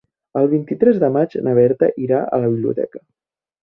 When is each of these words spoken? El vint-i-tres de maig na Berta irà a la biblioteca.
El 0.39 0.47
vint-i-tres 0.53 0.97
de 1.03 1.11
maig 1.19 1.37
na 1.49 1.55
Berta 1.61 1.93
irà 2.09 2.25
a 2.39 2.43
la 2.45 2.53
biblioteca. 2.57 3.09